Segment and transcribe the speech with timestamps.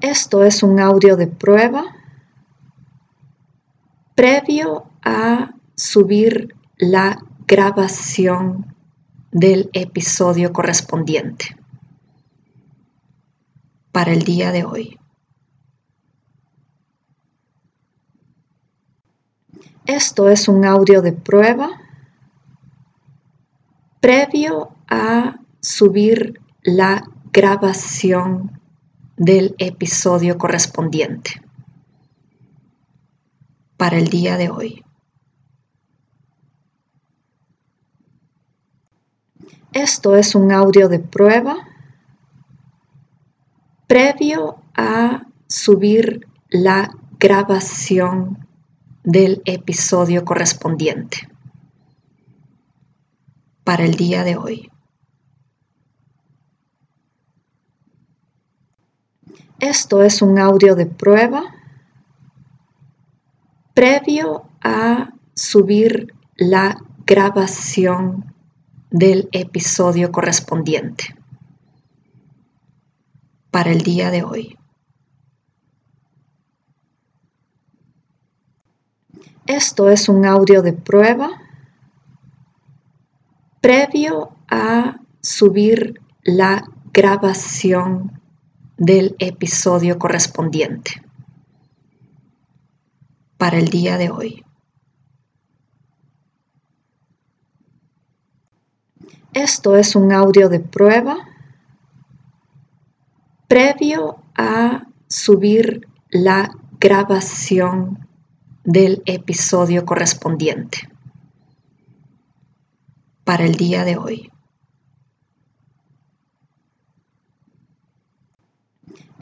[0.00, 1.84] Esto es un audio de prueba
[4.14, 8.74] previo a subir la grabación
[9.32, 11.56] del episodio correspondiente
[13.92, 14.98] para el día de hoy.
[19.86, 21.70] Esto es un audio de prueba
[24.00, 28.60] previo a subir la grabación
[29.16, 31.40] del episodio correspondiente
[33.76, 34.84] para el día de hoy.
[39.72, 41.56] Esto es un audio de prueba
[43.86, 48.46] previo a subir la grabación
[49.02, 51.28] del episodio correspondiente
[53.64, 54.70] para el día de hoy.
[59.60, 61.42] Esto es un audio de prueba
[63.74, 66.76] previo a subir la
[67.06, 68.34] grabación
[68.90, 71.16] del episodio correspondiente
[73.50, 74.58] para el día de hoy.
[79.46, 81.30] Esto es un audio de prueba
[83.60, 88.20] previo a subir la grabación
[88.76, 91.02] del episodio correspondiente
[93.36, 94.44] para el día de hoy.
[99.32, 101.16] Esto es un audio de prueba
[103.48, 108.08] previo a subir la grabación
[108.64, 110.88] del episodio correspondiente
[113.24, 114.33] para el día de hoy.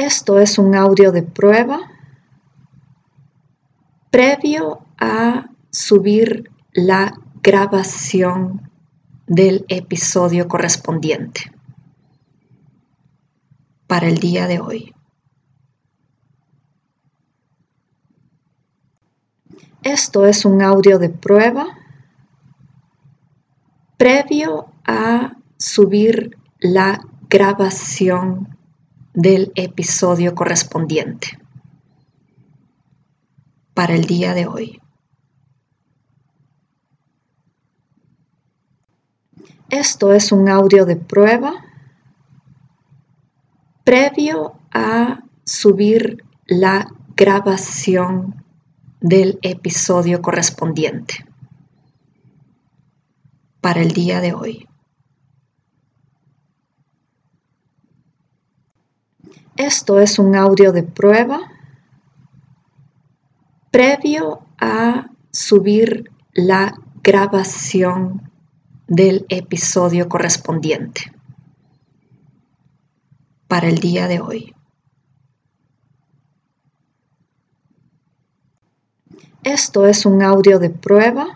[0.00, 1.78] Esto es un audio de prueba
[4.10, 7.12] previo a subir la
[7.42, 8.70] grabación
[9.26, 11.52] del episodio correspondiente
[13.86, 14.94] para el día de hoy.
[19.82, 21.66] Esto es un audio de prueba
[23.98, 28.56] previo a subir la grabación
[29.14, 31.38] del episodio correspondiente
[33.74, 34.80] para el día de hoy.
[39.68, 41.64] Esto es un audio de prueba
[43.84, 48.44] previo a subir la grabación
[49.00, 51.24] del episodio correspondiente
[53.60, 54.69] para el día de hoy.
[59.60, 61.38] Esto es un audio de prueba
[63.70, 68.32] previo a subir la grabación
[68.86, 71.12] del episodio correspondiente
[73.48, 74.54] para el día de hoy.
[79.44, 81.26] Esto es un audio de prueba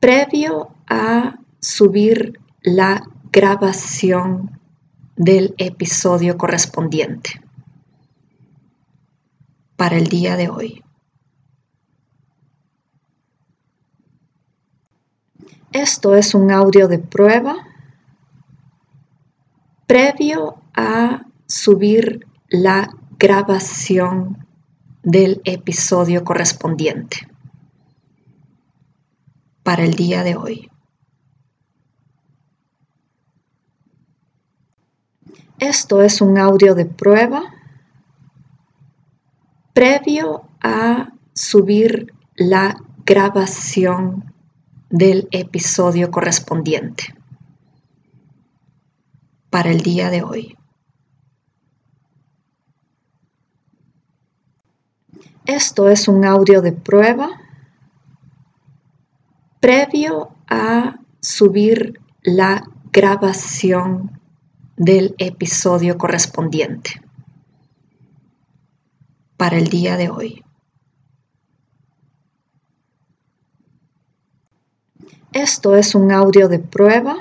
[0.00, 4.61] previo a subir la grabación
[5.16, 7.40] del episodio correspondiente
[9.76, 10.82] para el día de hoy.
[15.72, 17.56] Esto es un audio de prueba
[19.86, 24.46] previo a subir la grabación
[25.02, 27.28] del episodio correspondiente
[29.62, 30.71] para el día de hoy.
[35.62, 37.40] Esto es un audio de prueba
[39.72, 44.34] previo a subir la grabación
[44.90, 47.14] del episodio correspondiente
[49.50, 50.58] para el día de hoy.
[55.46, 57.40] Esto es un audio de prueba
[59.60, 64.21] previo a subir la grabación
[64.76, 67.02] del episodio correspondiente
[69.36, 70.44] para el día de hoy.
[75.32, 77.16] Esto es un audio de prueba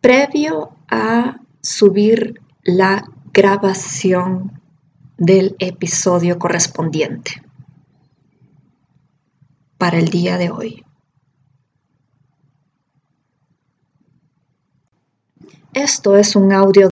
[0.00, 4.60] previo a subir la grabación
[5.18, 7.42] del episodio correspondiente
[9.78, 10.85] para el día de hoy.
[15.76, 16.84] Esto es un audio